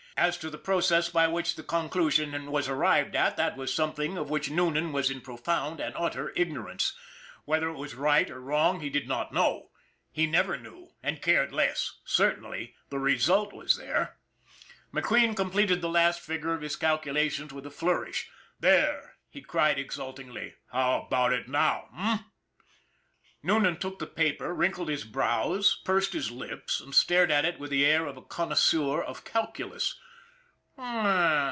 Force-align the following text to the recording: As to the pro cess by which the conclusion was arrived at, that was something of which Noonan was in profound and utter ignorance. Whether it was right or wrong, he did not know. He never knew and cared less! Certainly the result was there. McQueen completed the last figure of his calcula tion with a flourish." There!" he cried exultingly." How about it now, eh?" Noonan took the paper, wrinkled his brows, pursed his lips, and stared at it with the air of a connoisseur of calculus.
As 0.17 0.37
to 0.39 0.51
the 0.51 0.59
pro 0.59 0.81
cess 0.81 1.09
by 1.09 1.27
which 1.27 1.55
the 1.55 1.63
conclusion 1.63 2.51
was 2.51 2.69
arrived 2.69 3.15
at, 3.15 3.37
that 3.37 3.57
was 3.57 3.73
something 3.73 4.19
of 4.19 4.29
which 4.29 4.51
Noonan 4.51 4.91
was 4.91 5.09
in 5.09 5.19
profound 5.21 5.79
and 5.79 5.95
utter 5.97 6.31
ignorance. 6.35 6.95
Whether 7.45 7.69
it 7.69 7.75
was 7.77 7.95
right 7.95 8.29
or 8.29 8.39
wrong, 8.39 8.81
he 8.81 8.91
did 8.91 9.07
not 9.07 9.33
know. 9.33 9.71
He 10.11 10.27
never 10.27 10.57
knew 10.59 10.91
and 11.01 11.23
cared 11.23 11.51
less! 11.51 12.01
Certainly 12.05 12.75
the 12.89 12.99
result 12.99 13.51
was 13.51 13.77
there. 13.77 14.17
McQueen 14.93 15.35
completed 15.35 15.81
the 15.81 15.89
last 15.89 16.19
figure 16.19 16.53
of 16.53 16.61
his 16.61 16.75
calcula 16.77 17.27
tion 17.31 17.47
with 17.47 17.65
a 17.65 17.71
flourish." 17.71 18.29
There!" 18.59 19.15
he 19.31 19.41
cried 19.41 19.79
exultingly." 19.79 20.53
How 20.71 21.01
about 21.07 21.33
it 21.33 21.47
now, 21.47 21.89
eh?" 21.97 22.17
Noonan 23.41 23.77
took 23.77 23.97
the 23.97 24.05
paper, 24.05 24.53
wrinkled 24.53 24.87
his 24.89 25.03
brows, 25.03 25.81
pursed 25.83 26.13
his 26.13 26.29
lips, 26.29 26.79
and 26.79 26.93
stared 26.93 27.31
at 27.31 27.43
it 27.43 27.57
with 27.59 27.71
the 27.71 27.83
air 27.87 28.05
of 28.05 28.17
a 28.17 28.21
connoisseur 28.21 29.01
of 29.01 29.25
calculus. 29.25 29.97